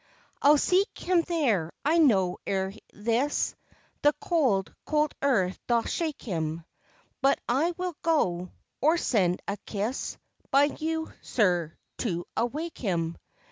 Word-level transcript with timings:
I'll 0.41 0.57
seek 0.57 0.97
him 0.97 1.21
there; 1.27 1.71
I 1.85 1.99
know, 1.99 2.39
ere 2.47 2.73
this, 2.91 3.53
The 4.01 4.13
cold, 4.19 4.73
cold 4.83 5.13
earth 5.21 5.59
doth 5.67 5.89
shake 5.91 6.23
him; 6.23 6.65
But 7.21 7.37
I 7.47 7.75
will 7.77 7.95
go, 8.01 8.49
or 8.81 8.97
send 8.97 9.43
a 9.47 9.57
kiss 9.57 10.17
By 10.49 10.63
you, 10.79 11.13
sir, 11.21 11.75
to 11.99 12.25
awake 12.35 12.79
him. 12.79 13.15